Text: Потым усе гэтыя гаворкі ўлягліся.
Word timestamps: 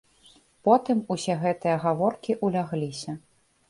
Потым 0.67 0.97
усе 1.17 1.37
гэтыя 1.43 1.79
гаворкі 1.87 2.39
ўлягліся. 2.47 3.21